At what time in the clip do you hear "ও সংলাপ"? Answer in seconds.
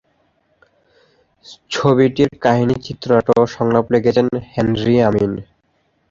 3.39-3.85